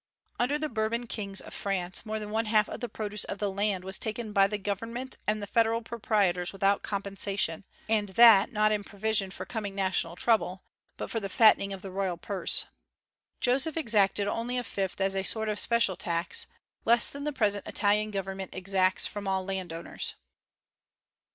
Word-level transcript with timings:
Under 0.39 0.57
the 0.57 0.67
Bourbon 0.67 1.05
kings 1.05 1.41
of 1.41 1.53
France 1.53 2.07
more 2.07 2.17
than 2.17 2.31
one 2.31 2.45
half 2.45 2.67
of 2.67 2.79
the 2.79 2.89
produce 2.89 3.23
of 3.25 3.37
the 3.37 3.51
land 3.51 3.83
was 3.83 3.99
taken 3.99 4.33
by 4.33 4.47
the 4.47 4.57
Government 4.57 5.19
and 5.27 5.43
the 5.43 5.45
feudal 5.45 5.83
proprietors 5.83 6.51
without 6.51 6.81
compensation, 6.81 7.67
and 7.87 8.09
that 8.09 8.51
not 8.51 8.71
in 8.71 8.83
provision 8.83 9.29
for 9.29 9.45
coming 9.45 9.75
national 9.75 10.15
trouble, 10.15 10.63
but 10.97 11.11
for 11.11 11.19
the 11.19 11.29
fattening 11.29 11.71
of 11.71 11.83
the 11.83 11.91
royal 11.91 12.17
purse. 12.17 12.65
Joseph 13.41 13.77
exacted 13.77 14.27
only 14.27 14.57
a 14.57 14.63
fifth 14.63 14.99
as 14.99 15.15
a 15.15 15.21
sort 15.21 15.47
of 15.47 15.59
special 15.59 15.95
tax, 15.95 16.47
less 16.83 17.07
than 17.07 17.23
the 17.23 17.31
present 17.31 17.67
Italian 17.67 18.09
government 18.09 18.55
exacts 18.55 19.05
from 19.05 19.27
all 19.27 19.45
landowners. 19.45 20.15